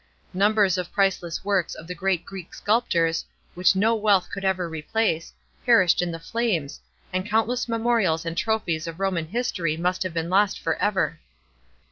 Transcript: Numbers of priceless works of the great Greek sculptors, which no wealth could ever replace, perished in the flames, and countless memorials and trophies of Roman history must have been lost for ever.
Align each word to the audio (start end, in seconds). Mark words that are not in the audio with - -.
Numbers 0.33 0.79
of 0.79 0.91
priceless 0.91 1.45
works 1.45 1.75
of 1.75 1.85
the 1.85 1.93
great 1.93 2.25
Greek 2.25 2.55
sculptors, 2.55 3.23
which 3.53 3.75
no 3.75 3.93
wealth 3.93 4.29
could 4.33 4.43
ever 4.43 4.67
replace, 4.67 5.31
perished 5.63 6.01
in 6.01 6.11
the 6.11 6.17
flames, 6.17 6.79
and 7.13 7.29
countless 7.29 7.69
memorials 7.69 8.25
and 8.25 8.35
trophies 8.35 8.87
of 8.87 8.99
Roman 8.99 9.27
history 9.27 9.77
must 9.77 10.01
have 10.01 10.15
been 10.15 10.27
lost 10.31 10.59
for 10.59 10.75
ever. 10.77 11.19